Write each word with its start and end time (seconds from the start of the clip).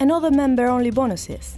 and 0.00 0.10
other 0.10 0.30
member-only 0.30 0.90
bonuses. 0.90 1.56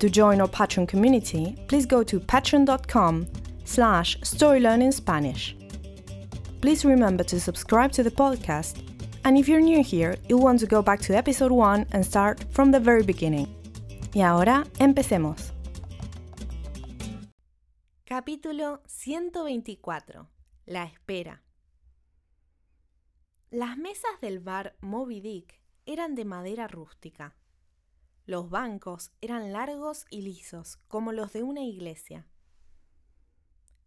To 0.00 0.10
join 0.10 0.40
our 0.40 0.48
Patreon 0.48 0.88
community, 0.88 1.56
please 1.68 1.86
go 1.86 2.02
to 2.02 2.20
patreon.com 2.20 3.26
slash 3.64 4.18
storylearningspanish. 4.20 5.54
Please 6.60 6.84
remember 6.84 7.24
to 7.24 7.40
subscribe 7.40 7.92
to 7.92 8.02
the 8.02 8.10
podcast, 8.10 8.82
and 9.24 9.38
if 9.38 9.48
you're 9.48 9.60
new 9.60 9.82
here, 9.82 10.16
you'll 10.28 10.42
want 10.42 10.60
to 10.60 10.66
go 10.66 10.82
back 10.82 11.00
to 11.00 11.16
episode 11.16 11.52
1 11.52 11.86
and 11.92 12.04
start 12.04 12.44
from 12.50 12.70
the 12.70 12.80
very 12.80 13.02
beginning. 13.02 13.48
Y 14.14 14.22
ahora, 14.22 14.64
empecemos. 14.78 15.52
Capítulo 18.04 18.80
124. 18.86 20.28
La 20.66 20.84
espera. 20.84 21.42
Las 23.50 23.76
mesas 23.76 24.20
del 24.20 24.40
bar 24.40 24.74
Moby 24.80 25.20
Dick 25.20 25.63
eran 25.86 26.14
de 26.14 26.24
madera 26.24 26.68
rústica. 26.68 27.36
Los 28.26 28.48
bancos 28.48 29.12
eran 29.20 29.52
largos 29.52 30.06
y 30.10 30.22
lisos, 30.22 30.78
como 30.88 31.12
los 31.12 31.32
de 31.32 31.42
una 31.42 31.62
iglesia. 31.62 32.26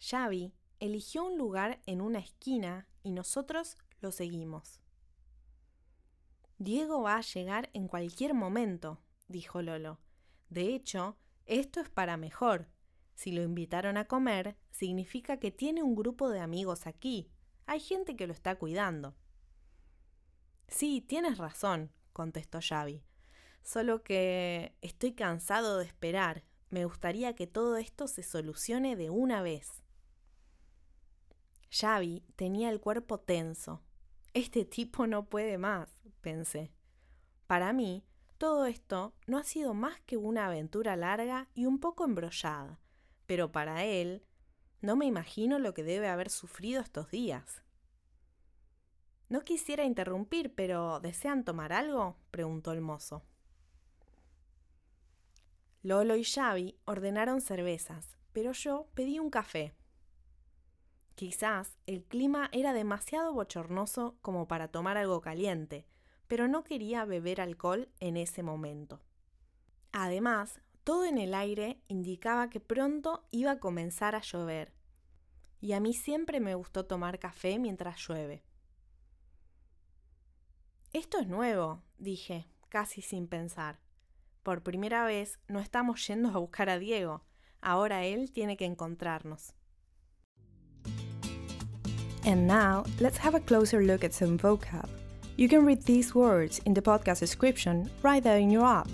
Xavi 0.00 0.54
eligió 0.80 1.24
un 1.24 1.38
lugar 1.38 1.80
en 1.86 2.00
una 2.00 2.18
esquina 2.18 2.88
y 3.02 3.12
nosotros 3.12 3.76
lo 4.00 4.10
seguimos. 4.10 4.80
Diego 6.58 7.02
va 7.02 7.16
a 7.16 7.22
llegar 7.22 7.70
en 7.72 7.88
cualquier 7.88 8.34
momento, 8.34 9.00
dijo 9.28 9.62
Lolo. 9.62 10.00
De 10.48 10.74
hecho, 10.74 11.16
esto 11.46 11.80
es 11.80 11.88
para 11.88 12.16
mejor. 12.16 12.68
Si 13.14 13.32
lo 13.32 13.42
invitaron 13.42 13.96
a 13.96 14.06
comer, 14.06 14.56
significa 14.70 15.38
que 15.38 15.50
tiene 15.50 15.82
un 15.82 15.94
grupo 15.94 16.30
de 16.30 16.40
amigos 16.40 16.86
aquí. 16.86 17.30
Hay 17.66 17.80
gente 17.80 18.16
que 18.16 18.26
lo 18.26 18.32
está 18.32 18.56
cuidando. 18.56 19.14
Sí, 20.72 21.02
tienes 21.02 21.36
razón, 21.36 21.92
contestó 22.14 22.58
Xavi. 22.66 23.04
Solo 23.62 24.02
que 24.02 24.74
estoy 24.80 25.12
cansado 25.12 25.76
de 25.76 25.84
esperar. 25.84 26.44
Me 26.70 26.86
gustaría 26.86 27.34
que 27.34 27.46
todo 27.46 27.76
esto 27.76 28.08
se 28.08 28.22
solucione 28.22 28.96
de 28.96 29.10
una 29.10 29.42
vez. 29.42 29.84
Xavi 31.70 32.24
tenía 32.36 32.70
el 32.70 32.80
cuerpo 32.80 33.20
tenso. 33.20 33.82
Este 34.32 34.64
tipo 34.64 35.06
no 35.06 35.26
puede 35.26 35.58
más, 35.58 35.90
pensé. 36.22 36.72
Para 37.46 37.74
mí, 37.74 38.02
todo 38.38 38.64
esto 38.64 39.14
no 39.26 39.36
ha 39.36 39.44
sido 39.44 39.74
más 39.74 40.00
que 40.00 40.16
una 40.16 40.46
aventura 40.46 40.96
larga 40.96 41.48
y 41.54 41.66
un 41.66 41.80
poco 41.80 42.04
embrollada, 42.04 42.80
pero 43.26 43.52
para 43.52 43.84
él, 43.84 44.24
no 44.80 44.96
me 44.96 45.04
imagino 45.04 45.58
lo 45.58 45.74
que 45.74 45.84
debe 45.84 46.08
haber 46.08 46.30
sufrido 46.30 46.80
estos 46.80 47.10
días. 47.10 47.62
No 49.32 49.44
quisiera 49.44 49.84
interrumpir, 49.84 50.54
pero 50.54 51.00
¿desean 51.00 51.42
tomar 51.42 51.72
algo? 51.72 52.18
preguntó 52.30 52.72
el 52.72 52.82
mozo. 52.82 53.22
Lolo 55.80 56.16
y 56.16 56.22
Xavi 56.22 56.76
ordenaron 56.84 57.40
cervezas, 57.40 58.18
pero 58.34 58.52
yo 58.52 58.90
pedí 58.92 59.18
un 59.18 59.30
café. 59.30 59.72
Quizás 61.14 61.78
el 61.86 62.04
clima 62.04 62.50
era 62.52 62.74
demasiado 62.74 63.32
bochornoso 63.32 64.18
como 64.20 64.48
para 64.48 64.68
tomar 64.68 64.98
algo 64.98 65.22
caliente, 65.22 65.86
pero 66.28 66.46
no 66.46 66.62
quería 66.62 67.06
beber 67.06 67.40
alcohol 67.40 67.88
en 68.00 68.18
ese 68.18 68.42
momento. 68.42 69.00
Además, 69.92 70.60
todo 70.84 71.06
en 71.06 71.16
el 71.16 71.32
aire 71.32 71.80
indicaba 71.88 72.50
que 72.50 72.60
pronto 72.60 73.24
iba 73.30 73.52
a 73.52 73.60
comenzar 73.60 74.14
a 74.14 74.20
llover, 74.20 74.74
y 75.62 75.72
a 75.72 75.80
mí 75.80 75.94
siempre 75.94 76.38
me 76.38 76.54
gustó 76.54 76.84
tomar 76.84 77.18
café 77.18 77.58
mientras 77.58 77.98
llueve. 78.06 78.44
Esto 80.94 81.18
es 81.18 81.26
nuevo, 81.26 81.80
dije, 81.96 82.46
casi 82.68 83.00
sin 83.00 83.26
pensar. 83.26 83.78
Por 84.42 84.62
primera 84.62 85.06
vez 85.06 85.38
no 85.48 85.58
estamos 85.58 86.06
yendo 86.06 86.28
a 86.28 86.36
buscar 86.36 86.68
a 86.68 86.78
Diego. 86.78 87.24
Ahora 87.62 88.04
él 88.04 88.30
tiene 88.30 88.58
que 88.58 88.66
encontrarnos. 88.66 89.54
And 92.26 92.46
now, 92.46 92.84
let's 93.00 93.16
have 93.16 93.34
a 93.34 93.40
closer 93.40 93.82
look 93.82 94.04
at 94.04 94.12
some 94.12 94.36
vocab. 94.36 94.86
You 95.38 95.48
can 95.48 95.64
read 95.64 95.82
these 95.84 96.14
words 96.14 96.60
in 96.66 96.74
the 96.74 96.82
podcast 96.82 97.20
description 97.20 97.90
right 98.02 98.22
there 98.22 98.38
in 98.38 98.50
your 98.50 98.66
app. 98.66 98.90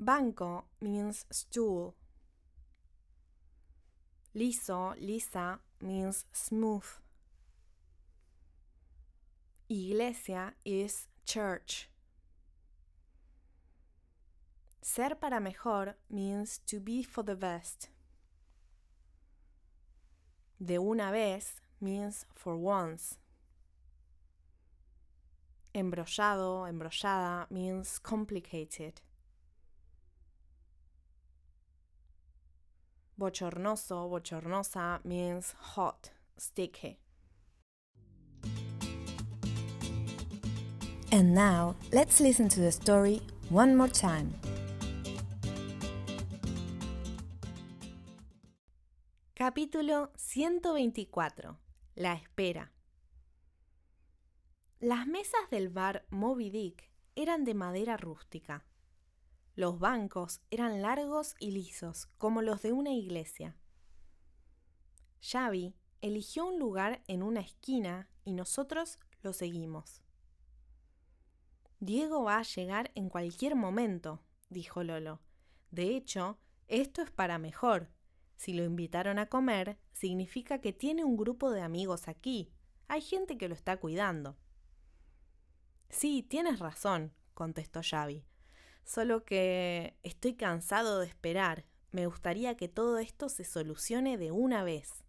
Banco 0.00 0.64
means 0.80 1.24
stool. 1.30 1.94
Liso, 4.34 4.94
lisa 4.98 5.58
means 5.80 6.24
smooth. 6.32 6.86
Iglesia 9.68 10.54
is 10.64 11.06
church. 11.26 11.88
Ser 14.80 15.14
para 15.20 15.38
mejor 15.38 15.94
means 16.10 16.58
to 16.66 16.80
be 16.80 17.02
for 17.02 17.22
the 17.22 17.36
best. 17.36 17.88
De 20.58 20.78
una 20.78 21.10
vez 21.12 21.60
means 21.80 22.24
for 22.34 22.56
once. 22.56 23.18
Embrollado, 25.74 26.66
embrollada 26.66 27.46
means 27.50 27.98
complicated. 27.98 29.00
Bochornoso, 33.16 34.08
bochornosa 34.08 35.00
means 35.04 35.54
hot, 35.58 36.10
sticky. 36.36 36.98
And 41.12 41.34
now, 41.34 41.76
let's 41.92 42.20
listen 42.20 42.48
to 42.48 42.60
the 42.60 42.72
story 42.72 43.20
one 43.50 43.76
more 43.76 43.90
time. 43.90 44.32
Capítulo 49.34 50.10
124. 50.16 51.58
La 51.96 52.14
espera. 52.14 52.72
Las 54.80 55.06
mesas 55.06 55.50
del 55.50 55.68
bar 55.68 56.06
Moby 56.10 56.48
Dick 56.48 56.90
eran 57.14 57.44
de 57.44 57.54
madera 57.54 57.98
rústica. 57.98 58.64
Los 59.54 59.78
bancos 59.78 60.40
eran 60.50 60.80
largos 60.80 61.34
y 61.38 61.50
lisos, 61.50 62.06
como 62.18 62.40
los 62.40 62.62
de 62.62 62.72
una 62.72 62.92
iglesia. 62.92 63.56
Xavi 65.20 65.74
eligió 66.00 66.46
un 66.46 66.58
lugar 66.58 67.02
en 67.06 67.22
una 67.22 67.40
esquina 67.40 68.08
y 68.24 68.32
nosotros 68.32 68.98
lo 69.22 69.32
seguimos. 69.32 70.02
Diego 71.80 72.24
va 72.24 72.38
a 72.38 72.42
llegar 72.42 72.92
en 72.94 73.08
cualquier 73.08 73.54
momento, 73.54 74.22
dijo 74.48 74.82
Lolo. 74.82 75.20
De 75.70 75.96
hecho, 75.96 76.38
esto 76.68 77.02
es 77.02 77.10
para 77.10 77.38
mejor. 77.38 77.90
Si 78.36 78.52
lo 78.52 78.64
invitaron 78.64 79.18
a 79.18 79.26
comer, 79.26 79.78
significa 79.92 80.60
que 80.60 80.72
tiene 80.72 81.04
un 81.04 81.16
grupo 81.16 81.50
de 81.50 81.60
amigos 81.60 82.08
aquí. 82.08 82.52
Hay 82.88 83.00
gente 83.00 83.36
que 83.36 83.48
lo 83.48 83.54
está 83.54 83.78
cuidando. 83.78 84.36
Sí, 85.90 86.22
tienes 86.22 86.58
razón, 86.58 87.12
contestó 87.34 87.80
Xavi. 87.82 88.24
Solo 88.84 89.24
que 89.24 89.96
estoy 90.02 90.34
cansado 90.34 91.00
de 91.00 91.06
esperar. 91.06 91.64
Me 91.90 92.06
gustaría 92.06 92.56
que 92.56 92.68
todo 92.68 92.98
esto 92.98 93.28
se 93.28 93.44
solucione 93.44 94.16
de 94.18 94.30
una 94.32 94.64
vez. 94.64 95.04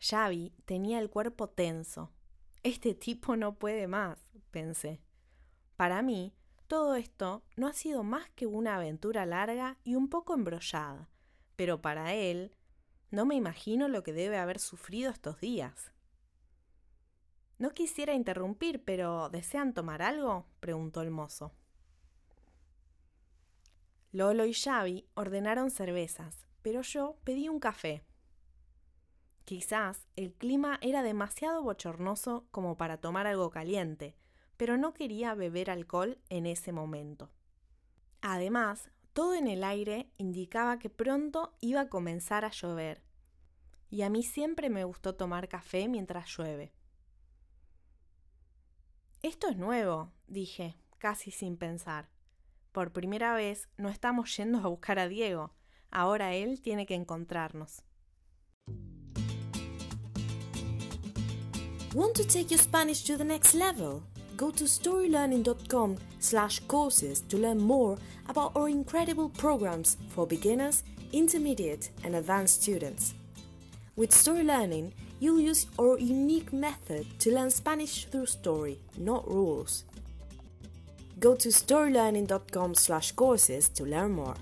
Xavi 0.00 0.52
tenía 0.64 0.98
el 0.98 1.10
cuerpo 1.10 1.48
tenso. 1.48 2.10
Este 2.62 2.94
tipo 2.94 3.36
no 3.36 3.54
puede 3.58 3.86
más, 3.86 4.18
pensé. 4.50 5.00
Para 5.76 6.02
mí, 6.02 6.34
Todo 6.70 6.94
esto 6.94 7.42
no 7.56 7.66
ha 7.66 7.72
sido 7.72 8.04
más 8.04 8.30
que 8.36 8.46
una 8.46 8.76
aventura 8.76 9.26
larga 9.26 9.76
y 9.82 9.96
un 9.96 10.08
poco 10.08 10.34
embrollada, 10.34 11.10
pero 11.56 11.82
para 11.82 12.14
él 12.14 12.54
no 13.10 13.26
me 13.26 13.34
imagino 13.34 13.88
lo 13.88 14.04
que 14.04 14.12
debe 14.12 14.38
haber 14.38 14.60
sufrido 14.60 15.10
estos 15.10 15.40
días. 15.40 15.92
No 17.58 17.70
quisiera 17.70 18.14
interrumpir, 18.14 18.84
pero 18.84 19.30
¿desean 19.30 19.74
tomar 19.74 20.00
algo? 20.00 20.46
preguntó 20.60 21.02
el 21.02 21.10
mozo. 21.10 21.52
Lolo 24.12 24.44
y 24.44 24.54
Xavi 24.54 25.06
ordenaron 25.14 25.70
cervezas, 25.70 26.46
pero 26.62 26.82
yo 26.82 27.18
pedí 27.24 27.48
un 27.48 27.60
café. 27.60 28.04
Quizás 29.44 30.06
el 30.16 30.32
clima 30.32 30.78
era 30.82 31.02
demasiado 31.02 31.62
bochornoso 31.62 32.46
como 32.50 32.76
para 32.76 32.98
tomar 32.98 33.26
algo 33.26 33.50
caliente, 33.50 34.16
pero 34.56 34.76
no 34.76 34.94
quería 34.94 35.34
beber 35.34 35.70
alcohol 35.70 36.18
en 36.28 36.46
ese 36.46 36.72
momento. 36.72 37.30
Además, 38.20 38.90
todo 39.12 39.34
en 39.34 39.48
el 39.48 39.64
aire 39.64 40.10
indicaba 40.18 40.78
que 40.78 40.90
pronto 40.90 41.56
iba 41.60 41.82
a 41.82 41.88
comenzar 41.88 42.44
a 42.44 42.50
llover, 42.50 43.02
y 43.90 44.02
a 44.02 44.10
mí 44.10 44.22
siempre 44.22 44.70
me 44.70 44.84
gustó 44.84 45.14
tomar 45.14 45.48
café 45.48 45.88
mientras 45.88 46.36
llueve. 46.36 46.72
Esto 49.22 49.48
es 49.48 49.56
nuevo, 49.56 50.12
dije, 50.26 50.76
casi 50.98 51.30
sin 51.30 51.56
pensar. 51.56 52.08
Por 52.72 52.92
primera 52.92 53.34
vez 53.34 53.68
no 53.76 53.88
estamos 53.88 54.36
yendo 54.36 54.58
a 54.58 54.68
buscar 54.68 54.98
a 54.98 55.08
Diego, 55.08 55.52
ahora 55.90 56.34
él 56.34 56.60
tiene 56.62 56.86
que 56.86 56.94
encontrarnos. 56.94 57.82
Want 61.92 62.14
to 62.14 62.24
take 62.24 62.50
your 62.50 62.60
Spanish 62.60 63.02
to 63.04 63.16
the 63.16 63.24
next 63.24 63.54
level? 63.54 64.04
Go 64.36 64.52
to 64.52 64.64
storylearning.com 64.64 65.96
slash 66.20 66.60
courses 66.68 67.22
to 67.22 67.36
learn 67.36 67.58
more 67.58 67.98
about 68.28 68.52
our 68.54 68.68
incredible 68.68 69.28
programs 69.28 69.96
for 70.10 70.24
beginners, 70.24 70.84
intermediate 71.12 71.90
and 72.04 72.14
advanced 72.14 72.62
students. 72.62 73.14
With 73.96 74.14
Story 74.14 74.44
Learning, 74.44 74.94
you'll 75.18 75.40
use 75.40 75.66
our 75.80 75.98
unique 75.98 76.52
method 76.52 77.06
to 77.18 77.34
learn 77.34 77.50
Spanish 77.50 78.06
through 78.06 78.26
story, 78.26 78.78
not 78.96 79.28
rules. 79.28 79.84
Go 81.20 81.34
to 81.36 81.48
storylearning.com 81.48 82.74
slash 82.74 83.12
courses 83.12 83.68
to 83.68 83.84
learn 83.84 84.12
more. 84.12 84.36